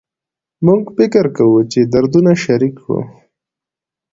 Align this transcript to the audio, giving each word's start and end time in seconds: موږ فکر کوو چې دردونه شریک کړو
موږ 0.65 0.83
فکر 0.97 1.25
کوو 1.37 1.59
چې 1.71 1.79
دردونه 1.93 2.31
شریک 2.43 2.75
کړو 2.81 3.01